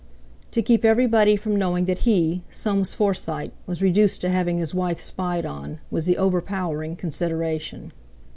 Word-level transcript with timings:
To 0.49 0.63
keep 0.63 0.83
everybody 0.83 1.35
from 1.35 1.55
knowing 1.57 1.85
that 1.85 2.09
he, 2.09 2.41
Soames 2.49 2.95
Forsyte, 2.95 3.51
was 3.67 3.83
reduced 3.83 4.19
to 4.21 4.29
having 4.31 4.57
his 4.57 4.73
wife 4.73 4.99
spied 4.99 5.45
on, 5.45 5.77
was 5.91 6.07
the 6.07 6.17
overpowering 6.17 6.95
consideration. 6.95 7.93